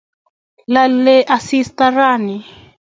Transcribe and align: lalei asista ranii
lalei 0.73 1.21
asista 1.35 1.83
ranii 1.97 2.43